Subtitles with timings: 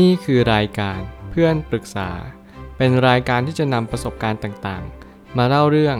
[0.00, 2.10] นี่คือรายการเพื่อนปรึกษา
[2.76, 5.96] เป็นรายการที่จะนำประสบการณ์ต่างๆ มาเล่าเรื่อง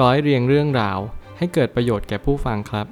[0.00, 0.98] ร้อยเรียงเรื่องราว
[1.38, 2.86] ให้เกิดประโยชน์แก่ผู้ฟังครับ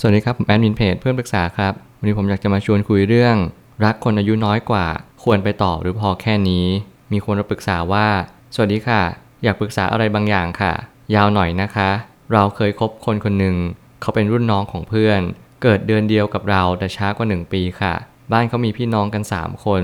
[0.00, 3.36] สวัสดีครับ ผมแอดมินเพจเพื่อนปรึกษาครับ วันนี้ผมอยากจะมาชวนคุยเรื่อง
[3.84, 4.86] รักคนอายุน้อยกว่า
[5.24, 6.66] ควรไปต่อหรือพอแค่นี้
[7.12, 8.06] มีคนมาปรึกษาว่า
[8.54, 9.02] สวัสดีค่ะ
[9.42, 10.72] อยากปรึกษาอะไรบางอย่างค่ะ
[11.14, 11.90] ยาวหน่อยนะคะ
[12.32, 13.56] เราเคยคบคนคนหนึ่ง
[14.00, 15.20] เขาเป็นรุ่นน้องของเพื่อน
[15.62, 17.94] เกิดเดือนเดียวกับเราแต่ช้ากว่า 1 ปีค่ะ
[18.32, 19.82] บ้านเขามีพี่น้องกัน 3 คน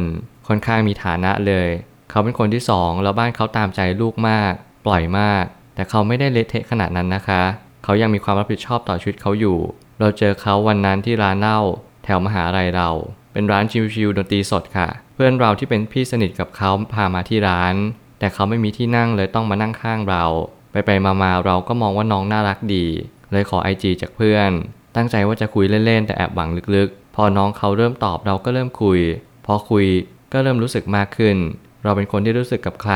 [0.48, 1.69] ค่อนข้างมีฐานะเลย
[2.10, 4.52] เขาเป็นคนที่สองแล้วบ้านเขาตามใจลูกมาก
[4.87, 7.42] ปล่อยมาก แต่เขาไม่ได้เละเทะขนาดนั้นนะคะ
[7.84, 9.59] เขายังมีความรับผิดชอบต่อชีวิตเขาอยู่
[10.00, 11.61] เราเจอเขาวันนั้นที่ร้านเหล้า
[12.05, 12.91] แถวมหาลัยเรา
[13.33, 13.64] เป็นร้าน
[13.95, 17.75] ชิวๆดนตรีสดค่ะ เพื่อนเราที่เป็นพี่สนิทกับเขาพามาที่ร้าน
[18.19, 20.25] แต่เขาไม่มีที่นั่งเลยต้องมานั่งข้างเรา
[20.72, 22.86] ไปไปมามาเราก็มองว่าน้องน่ารักดี
[23.33, 24.50] เลยขอไอจีจากเพื่อน
[24.97, 29.00] ตั้งใจว่าจะคุยเล่นๆแต่แอบหวังลึกๆ พอน้องเขาเริ่มตอบเราก็เริ่มคุย
[29.46, 29.87] พอคุย
[30.32, 31.36] ก็เริ่มรู้สึกมากขึ้น
[31.84, 32.94] เราเป็นคนที่รู้สึกกับใคร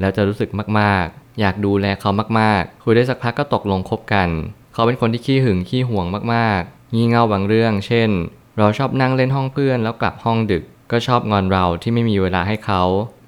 [0.00, 2.10] แล้วจะรู้สึกมากๆ อยากดูแลเขา
[2.40, 4.28] มากๆ คุยได้สักพักก็ตกลงคบกัน
[4.72, 8.10] เขาเป็นคนที่ขี้หึงขี้ห่วงมากๆ งี่เง่าบางเรื่อง เช่น
[8.58, 12.82] เราชอบนั่งเล่นห้องเพื่อนแล้วกลับห้องดึก ก็ชอบงอนเราที่ไม่มีเวลาให้เขา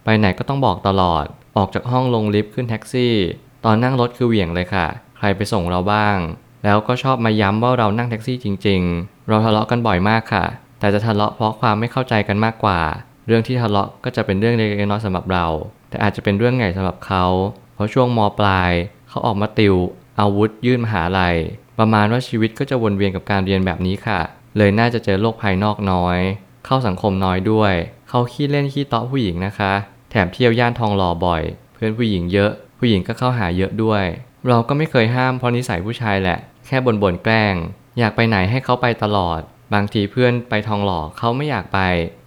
[0.05, 1.25] ไปไหนก็ต้องบอกตลอด
[1.57, 3.15] ออกจากห้องลงลิฟต์ขึ้นแท็กซี่
[3.65, 6.19] ตอนนั่งรถคือเหวี่ยงเลยค่ะ ใครไปส่งเราบ้าง
[6.65, 10.45] แล้วก็ชอบมาย้ำว่าเรานั่งแท็กซี่จริง ๆ เราทะเลาะกันบ่อยมากค่ะ
[10.81, 12.81] แต่จะทะเลาะเพราะความไม่เข้าใจกันมากกว่า
[13.27, 15.47] เรื่องที่ทะเลาะก็จะเป็นเรื่องเล็กๆน้อยๆสำหรับเรา
[15.89, 17.25] แต่อาจจะเป็นเรื่องใหญ่สำหรับเขา
[17.75, 18.73] เพราะช่วงมปลาย
[19.09, 19.75] เขาออกมาติว
[20.21, 21.37] อาวุธยื่นมหาลัย
[21.79, 24.21] ประมาณว่าชีวิตก็จะวนเวียนกับการเรียนแบบนี้ค่ะ
[24.57, 26.19] เลยน่าจะเจอโลกภายนอกน้อย
[26.67, 27.73] เข้าสังคมน้อยด้วย
[28.09, 29.73] เขาขี้เล่นขี้เตาะผู้หญิงนะคะ
[30.11, 31.43] แถมเที่ยวย่านทองหล่อบ่อย
[31.75, 34.05] เพื่อนผู้หญิงเยอะ ผู้หญิงก็เข้าหาเยอะด้วย
[34.49, 37.55] เราก็ไม่เคยห้ามเพราะนิสัยผู้ชายแหละ แค่บ่นๆแกล้ง
[37.99, 39.41] อยากไปไหนให้เขาไปตลอด
[39.75, 41.81] บางทีเพื่อนไปทองหล่อเขาไม่อยากไป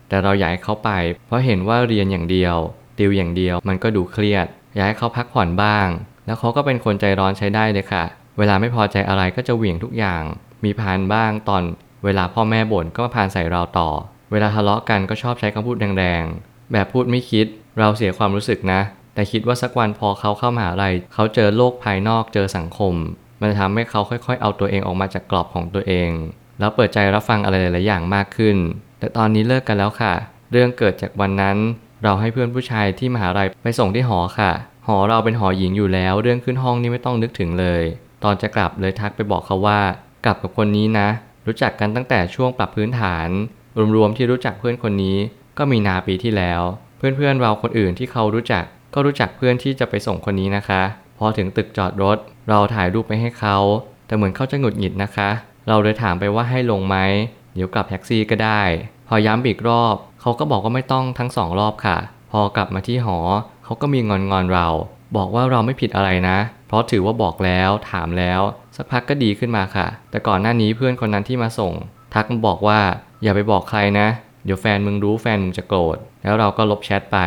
[0.09, 0.92] แต่เราอยากให้เขาไป
[1.28, 2.56] เพราะเห็นว่าเรียนอย่างเดียว
[2.98, 5.88] ติวอย่างเดียวมันก็ดูเครียด อยากให้เขาพักผ่อนบ้าง
[6.26, 8.04] แล้วเขาก็เป็นคนใจร้อนใช้ได้เลยค่ะ
[8.38, 10.23] เวลาไม่พอใจอะไรก็จะเหวี่ยงทุกอย่าง
[10.64, 11.64] มีพานบ้างตอน
[12.05, 13.89] เวลาพ่อแม่บ่นก็มาพานใส่เราต่อ
[14.32, 17.45] เวลาทะเลาะกันก็ชอบใช้คำพูดแรงๆ แบบพูดไม่คิด
[17.80, 18.82] เราเสียความรู้สึกนะ
[19.14, 22.93] แต่คิดว่าสักวันพอเขาเข้ามหาลัยเขาเจอโลกภายนอกเจอสังคม
[23.39, 26.10] มันจะทำให้เขาค่อยๆ เอาตัวเองออกมาจากกรอบของตัวเอง
[26.60, 28.58] แล้วเปิดใจรับฟังอะไรหลายๆอย่างมากขึ้น
[29.00, 30.14] แต่ตอนนี้เลิกกันแล้วค่ะ
[30.52, 31.58] เรื่องเกิดจากวันนั้น
[32.04, 34.52] เราให้เพื่อนผู้ชายที่มหาลัยไปส่งที่หอค่ะ
[34.88, 37.83] หอเราเป็นหอหญิงอยู่แล้ว เรื่องขึ้นห้องนี่ไม่ต้องนึกถึงเลย
[38.23, 39.80] ตอนจะกลับเลยทักไปบอกเขาว่า
[40.26, 41.08] กลับกับคนนี้นะ
[41.48, 43.30] รู้จักกันตั้งแต่ช่วงปรับพื้นฐาน
[43.95, 45.17] รวมๆที่รู้จักเพื่อนคนนี้
[45.58, 46.61] ก็มีนาปีที่แล้ว
[46.98, 48.64] เพื่อนๆเราคนอื่นที่เขารู้จัก
[48.94, 50.82] ก็รู้จักเพื่อนที่จะไปส่งคนนี้นะคะ
[51.19, 52.17] พอถึงตึกจอดรถ
[52.49, 53.57] เราถ่ายรูปไปให้เขา
[54.07, 55.30] แต่เหมือนเขาจะหงุดหงิดนะคะ
[55.67, 56.97] เราเลยถามไปว่าให้ลงไหม
[57.55, 58.61] เดี๋ยวกลับแท็กซี่ก็ได้
[59.07, 61.97] พอย้ำอีกรอบ เขาก็บอกว่าไม่ต้องทั้งสองรอบค่ะ
[62.31, 63.17] พอกลับมาที่หอ
[63.63, 64.67] เขาก็มีงอนงอนเรา
[65.17, 66.37] บอกว่าเราไม่ผิดอะไรนะ
[66.67, 68.41] เพราะถือว่าบอกแล้วถามแล้ว
[68.75, 71.73] สักพักก็ดีขึ้นมาค่ะ แต่ก่อนหน้านี้เพื่อนคนนั้นที่มาส่ง
[72.13, 72.80] ทักมาบอกว่า
[73.23, 74.07] อย่าไปบอกใครนะ
[74.45, 77.19] เดี๋ยวแฟนมึงรู้แฟนมึงจะโกรธ แล้วเราก็ลบแชทไป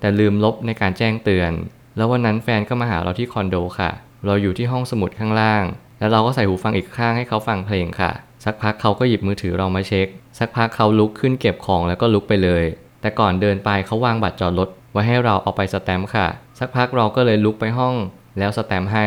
[0.00, 1.52] แต่ลืมลบในการแจ้งเตือน
[1.96, 3.90] แล้ววันนั้นแฟนก็มาหาเราที่คอนโดค่ะ
[4.26, 5.64] เราอยู่ที่ห้องสมุดข้างล่าง
[5.98, 8.12] แล้วเราก็ใส่หูฟังอีกข้างให้เขาฟังเพลงค่ะ
[8.44, 10.06] สักพักเขาก็หยิบมือถือเรามาเช็ค
[10.38, 12.64] สักพักเขาลุกขึ้นเก็บของแล้วก็ลุกไปเลย
[13.00, 16.26] แต่ก่อนเดินไปเขาวางบัตรจอดรถไว้ให้เราเอาไปสแตมป์ค่ะ
[16.58, 17.94] สักพักเราก็เลยลุกไปห้อง
[18.38, 19.06] แล้วสแตมป์ให้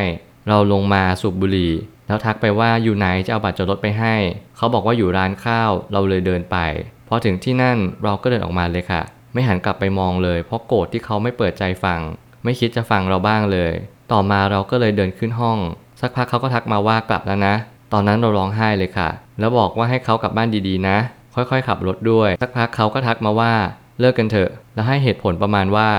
[0.49, 1.73] เราลงมาสูบบุหรี่
[2.07, 4.15] แล้วทักไปว่าอยู่ไหนจะเอาบัตรจอดรถไปให้
[4.57, 6.57] เขาบอกว่าอยู่ร้านข้าว เราเลยเดินไป
[7.07, 9.01] พอถึงที่นั่นเราก็เดินออกมาเลยค่ะ
[9.33, 11.99] ไม่หันกลับไปมองเลย เพราะโกรธที่เขาไม่เปิดใจฟัง
[12.43, 13.73] ไม่คิดจะฟังเราบ้างเลย
[14.11, 15.57] ต่อมาเราก็เลยเดินขึ้นห้อง
[16.01, 17.55] สักพักเขาก็ทักมาว่ากลับแล้วนะ
[17.93, 19.09] ตอนนั้นเราร้องไห้เลยค่ะ
[19.39, 20.97] แล้วบอกว่าให้เขากลับบ้านดีๆนะ
[21.35, 23.53] ค่อยๆขับรถด้วย สักพักเขาก็ทักมาว่า
[23.99, 25.89] เลิกกันเถอะ แล้วให้เหตุผลประมาณว่า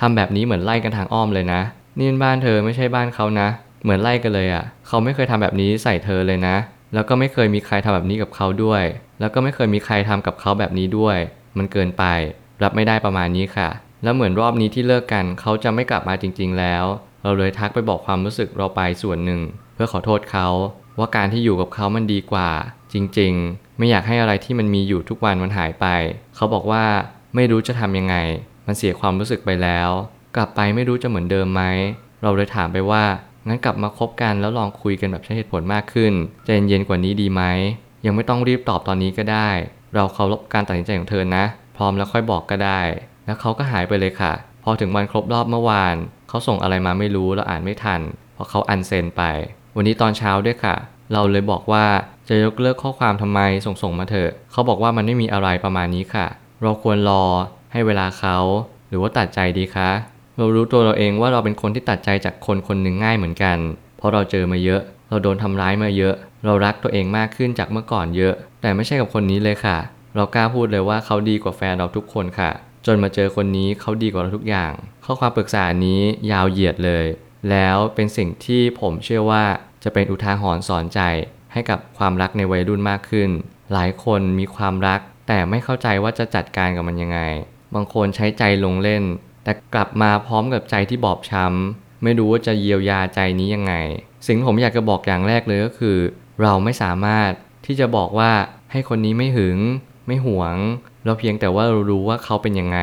[0.00, 1.60] ทำแบบนี้เหมือนไล่กันทางอ้อมเลยนะ
[1.98, 3.48] นี่บ้านเธอไม่ใช่บ้านเขานะ
[3.82, 6.56] เหมือนไล่กันเลยอะ่ะ เขาไม่เคยทำแบบนี้ใส่เธอเลยนะ
[6.94, 8.82] แล้วก็ไม่เคยมีใครทำแบบนี้กับเขาด้วย
[9.20, 11.16] แล้วก็ไม่เคยมีใครทำกับเขาแบบนี้ด้วย
[11.58, 12.04] มันเกินไป
[12.62, 13.68] รับไม่ได้ประมาณนี้ค่ะ
[14.02, 16.84] แล้วเหมือนรอบนี้ที่เลิกกันเขาจะไม่กลับมาจริง ๆ แล้ว
[17.22, 19.40] เราเลยทักไปบอกความรู้สึกเราไปส่วนหนึ่ง
[19.74, 20.48] เพื่อขอโทษเขา
[20.98, 22.50] ว่าการที่อยู่กับเขามันดีกว่า
[22.92, 25.86] จริง ๆ ไม่อยากให้อะไรที่มันมีอยู่ทุกวันมันหายไป
[26.36, 26.84] เขาบอกว่า
[27.34, 28.16] ไม่รู้จะทำยังไง
[28.66, 29.90] มันเสียความรู้สึกไปแล้ว
[30.36, 31.62] กลับไปไม่รู้จะเหมือนเดิมไหม
[32.22, 33.04] เราเลยถามไปว่า
[33.46, 36.12] งั้นกลับมาคบกันแล้วลองคุยกันแบบใช้เหตุผลมากขึ้น
[36.44, 37.42] ใจเย็นๆกว่านี้ดีไหม
[38.06, 39.48] ยังไม่ต้องรีบตอบตอนนี้ก็ได้
[39.94, 41.44] เราเคารพการตัดสินใจของเธอนะ
[41.76, 42.80] พร้อมแล้วค่อยบอกก็ได้
[43.28, 44.32] แล้วเขาก็หายไปเลยค่ะ
[44.64, 45.96] พอถึงวันครบรอบเมื่อวาน
[46.28, 48.00] เขาส่งอะไรมาไม่รู้แล้วอ่านไม่ทัน
[48.34, 49.22] เพราะเขาอันเซนไป
[49.76, 50.74] วันนี้ตอนเช้าด้วยค่ะ
[51.12, 51.84] เราเลยบอกว่า
[52.28, 56.26] จะยกเลิกข้อความทำไมส่งส่งมาเถอะ เขาบอกว่ามันไม่มีอะไรประมาณนี้ค่ะ
[56.62, 57.24] เราควรรอ
[57.72, 58.36] ให้เวลาเขา
[58.88, 59.90] หรือว่าตัดใจดีคะ
[60.36, 63.58] เรารู้ตัวเราเองว่าเราเป็นคนที่ตัดใจจากคนคนหนึ่งง่ายเหมือนกัน
[63.98, 66.14] เพราะเราเจอมาเยอะ เราโดนทำร้ายมาเยอะ
[66.44, 69.78] เรารักตัวเองมากขึ้นจากเมื่อก่อนเยอะ แต่ไม่ใช่กับคนนี้เลยค่ะ
[70.16, 72.50] เรากล้าพูดเลยว่าเขาดีกว่าแฟนเราทุกคนค่ะ
[72.88, 74.72] จนมาเจอคนนี้เขาดีกว่าเราทุกอย่าง
[75.04, 76.00] ข้อความปรึกษานี้
[76.32, 77.06] ยาวเหยียดเลย
[77.50, 79.44] แล้วเป็นสิ่งที่ผมเชื่อว่า
[79.84, 81.00] จะเป็นอุทาหรณ์สอนใจ
[81.52, 83.30] ให้กับความรักในวัยรุ่นมากขึ้น
[83.72, 87.20] หลายคนมีความรัก แต่ไม่เข้าใจว่าจะจัดการกับมันยังไง
[87.74, 89.02] บางคนใช้ใจลงเล่น
[89.44, 93.74] แต่กลับมาพร้อมกับใจที่บอบช้ำ ไม่รู้ว่าจะเยียวยาใจนี้ยังไง
[94.26, 95.98] สิ่งผมอยากจะบอกอย่างแรกเลยก็คือ
[96.42, 97.30] เราไม่สามารถ
[97.66, 98.32] ที่จะบอกว่า
[98.72, 99.58] ให้คนนี้ไม่หึง
[100.08, 100.56] ไม่หวง
[101.04, 102.78] เราเพียงแต่ว่าเรารู้ว่าเขาเป็นยังไง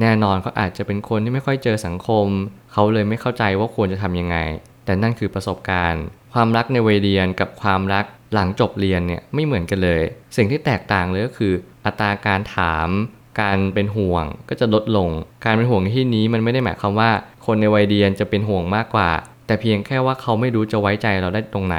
[0.00, 2.26] แน่นอนเขาอาจจะเป็นคนที่ไม่ค่อยเจอสังคม
[2.72, 4.36] เขาเลยไม่เข้าใจว่าควรจะทำยังไง
[4.84, 10.02] แต่นั่นคือประสบการณ์ ความรักในวัยเรียนกับความรักหลังจบเรียนเนี่ยไม่เหมือนกันเลย
[10.36, 11.52] สิ่งที่แตกต่างเลยก็คือ
[11.84, 12.88] อัตราการถาม
[13.40, 15.10] การเป็นห่วงก็จะลดลง
[15.44, 17.10] การเป็นห่วงที่นี้มันไม่ได้หมายความว่า
[17.46, 19.10] คนในวัยเรียนจะเป็นห่วงมากกว่า
[19.46, 21.78] แต่เพียงแค่ว่าเขาไม่รู้จะไว้ใจเราได้ตรงไหน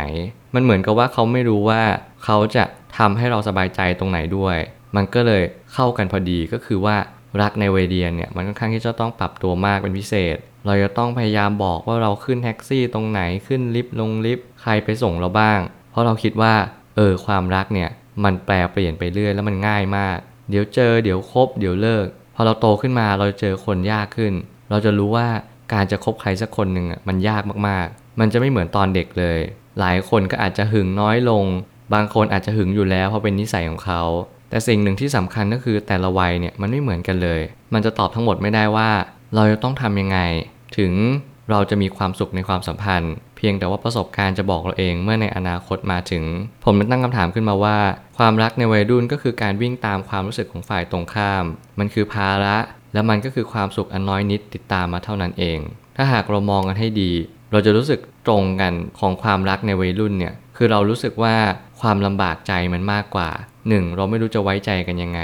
[0.55, 1.81] มันเหมือนกับว่าเขาไม่รู้ว่า
[2.23, 2.63] เขาจะ
[2.97, 4.57] ทำให้เราสบายใจตรงไหนด้วย
[4.95, 5.43] มันก็เลย
[5.73, 6.97] เข้ากันพอดีก็คือว่า
[7.41, 15.59] รักในวัยเรียนเนี่ยมันค่อนข้างที่จะต้องปรับตัวมากเป็นพิเศษ เราจะต้องพยายามบอกว่าเราขึ้นแท็กซี่ตรงไหนขึ้นลิฟต์ลงลิฟต์ใครไปส่งเราบ้าง
[15.91, 16.53] เพราะเราคิดว่า
[16.95, 17.89] เออความรักเนี่ย
[18.23, 20.17] มันแปลเปลี่ยนไปเรื่อยแล้วมันง่ายมาก
[20.49, 24.33] เดี๋ยวเจอเดี๋ยวคบเดี๋ยวเลิก พอเราโตขึ้นมาเราจเจอคนยากขึ้น
[24.69, 25.27] เราจะรู้ว่า
[25.73, 29.39] การจะคบใครสักคนหนึ่งอะมันยากมากๆ มันจะไม่เหมือนตอนเด็กเลย
[29.79, 31.45] หลายคนก็อาจจะหึงน้อยลง
[31.93, 34.01] บางคนอาจจะหึงอยู่แล้วเพราะเป็นนิสัยของเขา
[34.51, 37.41] แต่สิ่งหนึ่งที่สำคัญก็คือแต่ละวัยเนี่ยมันไม่เหมือนกันเลย
[37.73, 38.89] มันจะตอบทั้งหมดไม่ได้ว่า
[39.35, 40.19] เราจะต้องทำยังไง
[40.77, 40.93] ถึง
[41.51, 46.23] เราจะมีความสุขในความสัมพันธ์ เพียงแต่ว่าประสบการณ์จะบอกเราเองเมื่อในอนาคตมาถึง
[46.63, 47.77] ผมเลยตั้งคำถามขึ้นมาว่า
[48.17, 51.43] ความรักในวัยรุ่นก็คือการวิ่งตามความรู้สึกของฝ่ายตรงข้าม
[51.79, 52.57] มันคือภาระ
[52.93, 55.59] และมันก็คือความสุขอันน้อยนิดติดตามมาเท่านั้นเอง
[55.95, 57.11] ถ้าหากเรามองกันให้ดี
[57.51, 61.35] เราจะรู้สึกตรงกันของความรักในวัยรุ่นเนี่ยคือเรารู้สึกว่า
[61.81, 63.29] ความลำบากใจมันมากกว่า
[63.69, 63.95] 1.
[63.95, 65.21] เราไม่รู้จะไว้ใจกันยังไง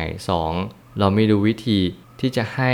[0.50, 1.00] 2.
[1.00, 1.80] เราไม่รู้วิธี
[2.20, 2.72] ที่จะให้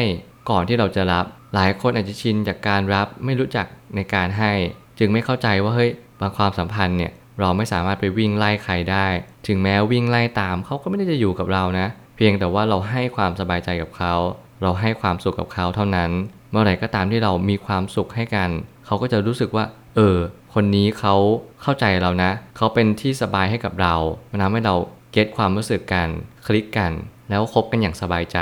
[0.50, 3.66] ก่อนที่เราจะรับ หลายคนอาจจะชินจากการรับไม่รู้จัก
[3.96, 4.52] ในการให้
[5.00, 9.08] จึงไม่เข้าใจว่าเฮ้ยบางความสัมพันธ์เนี่ยเราไม่สามารถไปวิ่งไล่ใครได้
[9.48, 14.14] ถึงแม้วิ่งไล่ตามเขาก็ไม่ได้จะอยู่กับเรานะ เพียงแต่ว่าเราให้ความสบายใจกับเขา
[14.62, 16.12] เราให้ความสุขกับเขาเท่านั้น
[16.52, 18.50] เมื่อไหร่ก็ตามที่เรามีความสุขให้กัน
[18.86, 19.66] เขาก็จะรู้สึกว่า
[19.96, 20.18] เออ
[20.54, 21.16] คนนี้เขา
[21.62, 23.96] เข้าใจเรานะ เขาเป็นที่สบายให้กับเรา
[24.32, 24.76] มันทำให้เรา
[25.14, 26.08] เก็ตความรู้สึกกัน
[26.46, 26.92] คลิกกัน
[27.30, 28.38] แล้วคบกันอย่างสบายใจ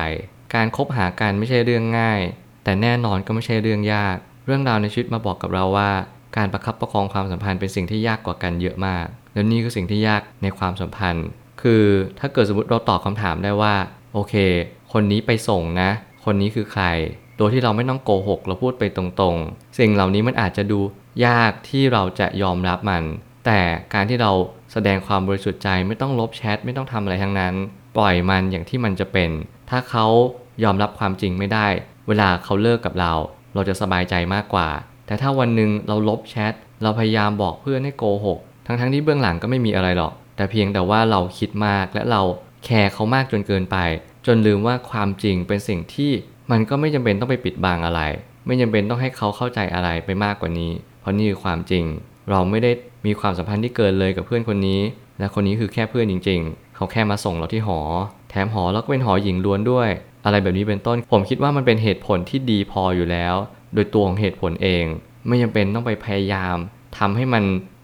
[0.56, 2.22] การคบหากันไม่ใช่เรื่องง่าย
[2.64, 5.92] แต่แน่นอนก็ไม่ใช่เรื่องยาก เรื่องราวในชีวิตมาบอกกับเราว่า
[6.38, 11.28] การประคับประคองความสัมพันธ์เป็นสิ่งที่ยากกว่ากันเยอะมาก แล้วนี่คือสิ่งที่ยากในความสัมพันธ์
[11.62, 11.84] คือ
[12.20, 13.76] ถ้าเกิดสมมติเราตอบคำถามได้ว่า
[14.14, 14.36] โอเค
[14.94, 15.90] คนนี้ไปส่งนะ
[16.26, 16.86] คนนี้คือใคร
[17.38, 20.80] โดยที่เราไม่ต้องโกหกเราพูดไปตรงๆ สิ่งเหล่านี้มันอาจจะดู
[21.26, 23.04] ยากที่เราจะยอมรับมัน
[23.46, 23.60] แต่
[23.94, 24.32] การที่เรา
[24.74, 27.54] แสดงความบริสุทธิ์ใจไม่ต้องลบแชทไม่ต้องทำอะไรทั้งนั้น
[27.98, 29.30] ปล่อยมันอย่างที่มันจะเป็น
[29.70, 30.06] ถ้าเขา
[30.64, 31.68] ยอมรับความจริงไม่ได้
[32.08, 33.14] เวลาเขาเลิกกับเรา
[33.54, 34.70] เราจะสบายใจมากกว่า
[35.06, 36.54] แต่ถ้าวันหนึ่งเราลบแชท
[36.84, 42.22] เราพยายามบอกเพื่อนให้โกหกทั้งๆที่เบื้องหลังก็ไม่มีอะไรหรอก แต่เพียงแต่ว่าเราคิดมากและเรา
[42.66, 43.78] แคร์เขามากจนเกินไป
[44.26, 46.12] จนลืมว่าความจริงเป็นสิ่งที่
[46.52, 48.02] มันก็ไม่จำเป็นต้องไปปิดบังอะไร
[48.46, 51.86] ไม่จำเป็นต้องให้เขาเข้าใจอะไรไปมากกว่านี้ เพราะนี่คือความจริง
[52.30, 52.72] เราไม่ได้
[53.06, 54.82] มีความสัมพันธ์ที่เกินเลยกับเพื่อนคนนี้
[55.20, 57.80] และคนนี้คือแค่เพื่อนจริง ๆ เขาแค่มาส่งเราที่หอ
[58.30, 59.90] แถมหอแล้วก็เป็นหอหญิงล้วนด้วย
[60.26, 63.36] อะไรแบบนี้เป็นต้น ผมคิดว่ามันเป็นเหตุผลที่ดีพออยู่แล้ว
[63.74, 64.86] โดยตัวของเหตุผลเอง
[65.28, 66.58] ไม่จำเป็นต้องไปพยายาม
[66.98, 67.44] ทำให้มัน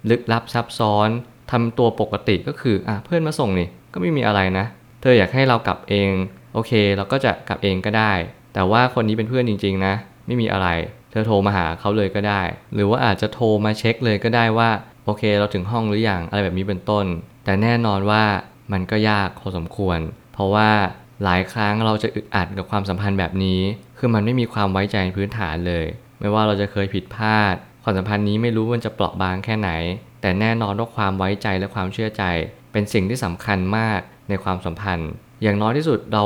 [0.10, 1.10] ลึกลับซับซ้อน
[1.52, 4.66] ทำตัวปกติก็คืออะเพื่อนมาส่งนี่ก็ไม่มีอะไรนะ
[5.02, 6.10] เธออยากให้เรากลับเอง
[6.54, 8.14] โอเค เราก็จะกลับเองก็ได้
[8.54, 9.94] แต่ว่าคนนี้เป็นเพื่อนจริง ๆ นะ
[10.26, 10.68] ไม่มีอะไร
[11.12, 12.42] เธอโทรมาหาเขาเลยก็ได้
[12.74, 14.70] หรือว่าอาจจะโทรมาเช็คเลยก็ได้ว่า
[15.10, 17.06] โอเค เราถึงห้องหรืออยังอะไรแบบนี้เป็นต้น
[17.46, 18.24] แต่แน่นอนว่า
[18.72, 20.00] มันก็ยากพอสมควร
[20.34, 20.70] เพราะว่า
[21.24, 23.60] หลายครั้งเราจะอึดอัดกับความสัมพันธ์แบบนี้
[23.98, 25.86] คือมันไม่มีความไว้ใจในพื้นฐานเลย
[26.20, 29.70] ไม่ว่าเราจะเคยผิดพลาด ความสัมพันธ์นี้ไม่รู้มันจะเปราะบางแค่ไหน
[30.22, 32.24] แต่แน่นอนว่าความไว้ใจและความเชื่อใจ
[32.72, 34.00] เป็นสิ่งที่สำคัญมาก
[34.30, 35.10] ในความสัมพันธ์
[35.44, 36.26] อย่างน้อยที่สุดเรา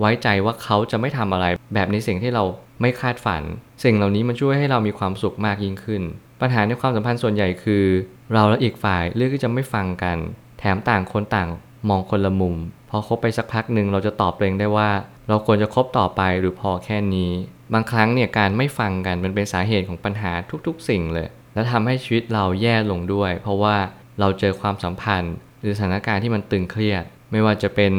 [0.00, 2.44] ไว้ใจว่าเขาจะไม่ทำอะไร แบบในสิ่งที่เรา
[2.80, 3.42] ไม่คาดฝัน
[3.84, 6.02] สิ่งเหล่านี้มันช่วยให้เรามีความสุขมากยิ่งขึ้น
[6.40, 7.84] ปัญหาในความสัมพันธ์ส่วนใหญ่คือ
[8.32, 10.16] เราและอีกฝ่ายเลือกที่จะไม่ฟังกัน
[10.58, 11.48] แถมต่างคนต่าง
[11.88, 12.56] มองคนละมุม
[12.90, 14.90] พอคบไปสักพักหนึ่งเราจะตอบตัวเองได้ว่า
[15.28, 17.30] เราควรจะคบต่อไปหรือพอแค่นี้
[17.74, 20.32] บางครั้งเนี่ยการไม่ฟังกันมันเป็นสาเหตุของปัญหา
[20.66, 23.76] ทุกๆ สิ่งเลย และทำให้ชีวิตเราแย่ลงด้วย เพราะว่า
[24.20, 27.92] เราเจอความสัมพันธ์ หรือสถานการณ์ที่มันตึงเครียด ไม่ว่าจะเป็น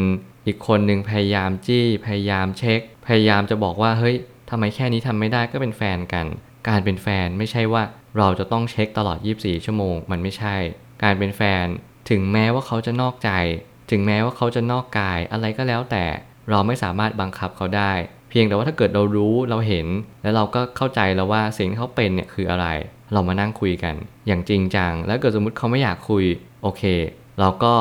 [0.48, 4.16] อีกคนหนึ่งพยายามจี้ พยายามเช็ค พยายามจะบอกว่าเฮ้ย
[4.50, 6.26] ทำไมแค่นี้ทำไม่ได้ก็เป็นแฟนกัน
[6.70, 7.84] การเป็นแฟนไม่ใช่ว่า
[8.18, 10.56] เราจะต้องเช็คตลอด 24 ชั่วโมง มันไม่ใช่
[11.04, 11.66] การเป็นแฟน
[12.10, 13.32] ถึงแม้ว่าเขาจะนอกใจ
[13.92, 16.06] ถึงแม้ว่าเขาจะนอกกายอะไรก็แล้วแต่
[16.50, 17.92] เราไม่สามารถบังคับเขาได้
[18.30, 19.88] เพียงแต่ว่าถ้าเกิดเรารู้เราเห็น
[20.24, 22.68] แล้วเราก็เข้าใจแล้วว่าสิ่งที่เขาเป็นเนี่ยคืออะไร
[23.14, 23.96] เรามานั่งคุยกัน
[24.28, 26.26] อย่างจริงจัง แล้วเกิดสมมติเขาไม่อยากคุย
[26.64, 26.84] โอเค
[27.40, 27.74] เราก็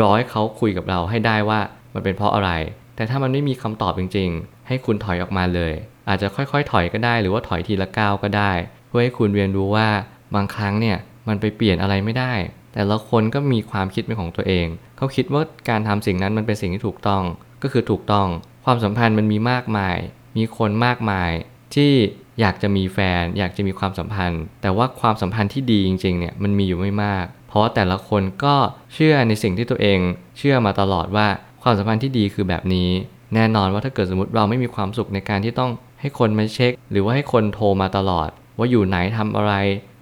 [0.00, 1.60] รอให้เขาคุยกับเราให้ได้ว่า
[1.94, 2.50] มันเป็นเพราะอะไร
[2.96, 5.72] แต่ถ้ามันไม่มีคำตอบจริง ๆ ให้คุณถอยออกมาเลย
[6.08, 8.52] อาจจะค่อยๆ ถอยก็ได้ หรือว่าถอยทีละก้าวก็ได้
[8.88, 9.88] เพื่อให้คุณเรียนรู้ว่า
[10.34, 12.32] บางครั้งเนี่ยมันไปเปลี่ยนอะไรไม่ได้
[12.74, 17.22] แต่ละคนก็มีความคิดเป็นของตัวเอง เขาคิดว่าการทำสิ่งนั้นมันเป็นสิ่งที่ถูกต้อง
[17.62, 18.28] ก็คือถูกต้อง
[18.64, 19.96] ความสัมพันธ์มันมีมากมาย
[20.36, 21.30] มีคนมากมาย
[21.74, 21.92] ที่
[22.40, 28.54] อยากจะมีแฟน อยากจะมีความสัมพันธ์ แต่ว่าความสัมพันธ์ที่ดีจริงๆเนี่ยมันมีอยู่ไม่มาก เพราะแต่ละคนก็
[28.94, 29.98] เชื่อในสิ่งที่ตัวเอง
[30.38, 31.26] เชื่อมาตลอดว่า
[31.62, 32.90] ความสัมพันธ์ที่ดีคือแบบนี้
[33.34, 35.70] แน่นอนว่าถ้าเกิดสมมติเราไม่มีความสุขในการที่ต้อง
[36.04, 39.54] ให้คนมาเช็ค หรือว่าให้คนโทรมาตลอด ว่าอยู่ไหนทำอะไร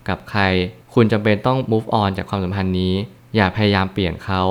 [0.08, 0.42] กับใคร
[0.94, 2.94] คุณจำเป็นต้อง move on จากความสัมพันธ์นี้
[3.36, 4.42] อย่าพยายามเปลี่ยนเขา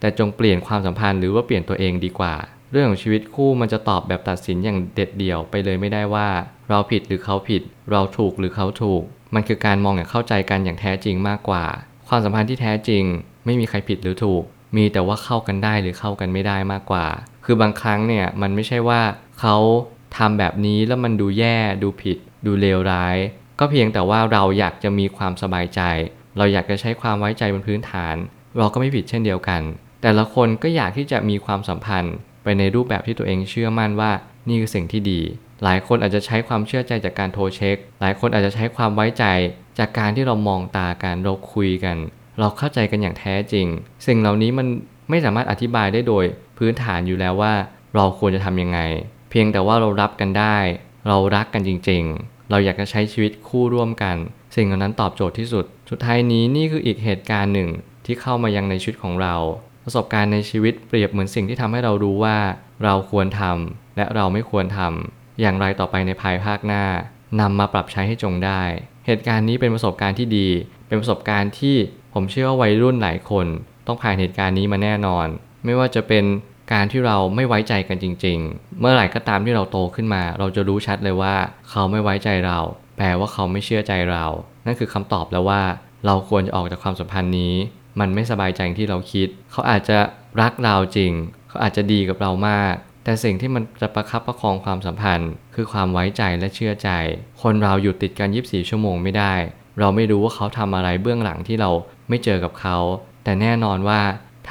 [0.00, 2.34] แต่จงเปลี่ยนความสัมพันธ์หรือว่าเปลี่ยนตัวเองดีกว่า
[2.72, 6.28] เรื่องของชีวิตคู่มันจะตอบแบบตัดสินอย่างเด็ดเดี่ยวไปเลยไม่ได้ว่า
[6.68, 9.02] เราผิดหรือเขาผิด เราถูกหรือเขาถูก
[9.34, 11.64] มันคือการมองอย่างเข้าใจกันอย่างแท้จริงมากกว่า
[12.08, 13.04] ความสัมพันธ์ที่แท้จริง
[13.44, 14.42] ไม่มีใครผิดหรือถูก
[14.76, 17.06] มีแต่ว่าเข้ากันได้หรือเข้ากันไม่ได้มากกว่า
[17.44, 19.00] คือบางครั้งเนี่ยมันไม่ใช่ว่า
[19.40, 19.56] เขา
[20.16, 23.16] ทำแบบนี้แล้วมันดูแย่ดูผิด ดูเลวร้าย
[23.58, 25.80] ก็เพียงแต่ว่าเราอยากจะมีความสบายใจ
[26.36, 28.16] เราอยากจะใช้ความไว้ใจบนพื้นฐาน
[28.58, 29.62] เราก็ไม่ผิดเช่นเดียวกัน
[30.02, 34.12] แต่ละคนก็อยากที่จะมีความสัมพันธ์ไปในรูปแบบที่ตัวเองเชื่อมั่นว่า
[34.48, 35.20] นี่คือสิ่งที่ดี
[35.62, 39.24] หลายคนอาจจะใช้ความเชื่อใจจากการโทรเช็ค หลายคนอาจจะใช้ความไว้ใจ
[39.78, 41.96] จากการที่เรามองตากันเราคุยกัน
[42.38, 43.66] เราเข้าใจกันอย่างแท้จริง
[44.06, 44.66] สิ่งเหล่านี้มัน
[45.10, 46.24] ไม่สามารถอธิบายได้โดย
[46.58, 47.52] พื้นฐานอยู่แล้วว่า
[47.94, 48.78] เราควรจะทำยังไง
[49.30, 50.56] เพียงแต่ว่าเรารับกันได้
[51.08, 54.16] เรารักกันจริง ๆ เราอยากจะใช้ชีวิตคู่ร่วมกัน
[54.56, 57.68] สิ่งเหล่านั้นตอบโจทย์ที่สุด สุดท้ายนี้นี่คืออีกเหตุการณ์หนึ่ง
[58.04, 59.34] ที่เข้ามายังในชีวิตของเรา
[59.84, 62.36] ประสบการณ์ในชีวิตเปรียบเหมือนสิ่งที่ทำให้เรารู้ว่า
[62.84, 66.84] เราควรทำและเราไม่ควรทำอย่างไรต่อไปในภายภาคหน้า
[67.40, 68.62] นำมาปรับใช้ให้จงได้
[69.06, 70.48] เหตุการณ์นี้เป็นประสบการณ์ที่ดี
[70.88, 71.76] เป็นประสบการณ์ที่
[72.14, 73.46] ผมเชื่อว่าวัยรุ่นหลายคน
[73.86, 75.26] ต้องผ่านเหตุการณ์นี้มาแน่นอน
[75.64, 76.24] ไม่ว่าจะเป็น
[76.72, 81.34] การที่เราไม่ไว้ใจกันจริง ๆ เมื่อไหร่ก็ตามที่เราโตขึ้นมา เราจะรู้ชัดเลยว่า
[81.70, 82.58] เขาไม่ไว้ใจเรา
[82.96, 84.26] แปลว่าเขาไม่เชื่อใจเรา
[84.66, 85.62] นั่นคือคำตอบแล้วว่า
[86.06, 87.54] เราควรจะออกจากความสัมพันธ์นี้
[88.00, 89.98] มันไม่สบายใจอย่างที่เราคิด เขาอาจจะ
[90.40, 91.12] รักเราจริง
[91.48, 92.74] เขาอาจจะดีกับเรามาก
[93.04, 96.90] แต่สิ่งที่มันจะประคับประคองความสัมพันธ์ คือความไว้ใจและเชื่อใจ
[97.42, 99.34] คนเราอยู่ติดกัน 24 ชั่วโมงไม่ได้
[99.78, 101.70] เราไม่รู้ว่าเขาทำอะไรเบื้องหลังที่เรา
[102.08, 102.76] ไม่เจอกับเขา
[103.24, 104.00] แต่แน่นอนว่า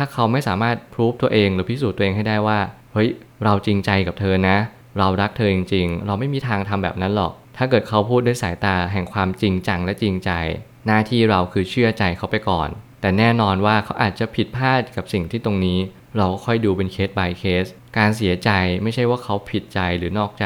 [0.02, 2.60] ถ้าเขาไม่สามารถพิสูจตัวเองหรือพิสูจน์ตัวเองให้ได้ว่า
[2.94, 3.10] เฮ้ย
[3.44, 4.58] เราจริงใจกับเธอนะ
[4.98, 10.32] เรารักเธอจริง ๆ เราไม่มีทางทำแบบนั้นหรอก ถ้าเกิดเขาพูดด้วยสายตาแห่งความจริงจังและจริงใจ
[10.86, 12.70] หน้าที่เราคือเชื่อใจเขาไปก่อน
[13.02, 15.80] แต่แน่นอนว่าเขาอาจจะผิดพลาดกับสิ่งที่ตรงนี้
[16.18, 17.66] เราก็ค่อยดูเป็นเคส by เคส
[17.98, 18.50] การเสียใจ
[18.84, 20.46] ไม่ใช่ว่าเขาผิดใจหรือนอกใจ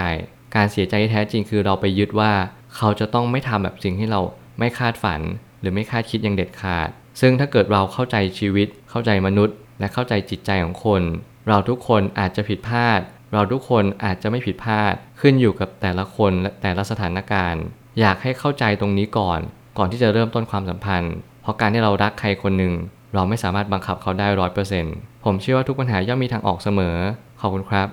[0.56, 2.32] การเสียใจแท้จริงคือเราไปยึดว่า
[2.76, 4.22] เขาจะต้องไม่ทำแบบสิ่งที่เรา
[4.60, 5.22] ไม่คาดฝัน
[5.60, 6.90] หรือไม่คาดคิดอย่างเด็ดขาด
[7.20, 11.02] ซึ่งถ้าเกิดเราเข้าใจชีวิต เข้าใจมนุษย์ และเข้าใจจิตใจของคน
[11.48, 13.00] เราทุกคนอาจจะผิดพลาด
[13.34, 17.64] เราทุกคนอาจจะไม่ผิดพลาด ขึ้นอยู่กับแต่ละคนและแต่ละสถานการณ์
[18.00, 19.40] อยากให้เข้าใจตรงนี้ก่อน
[19.78, 22.74] ก่อนที่จะเริ่มต้นความสัมพันธ์ เพราะการที่เรารักใครคนหนึ่ง
[23.14, 26.98] เราไม่สามารถบังคับเขาได้ร้อยเปอร์เซ็นต์ผมเชื่อว่าทุกปัญหาย่อมมีทางออกเสมอ
[27.40, 27.88] ขอบคุณครับ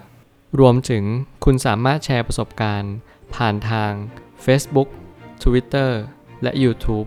[0.61, 1.05] รวมถึง
[1.45, 2.95] คุณสามารถแชร์ประสบการณ์
[3.35, 3.93] ผ่านทาง
[4.45, 4.89] Facebook
[5.43, 5.91] Twitter
[6.43, 7.07] และ YouTube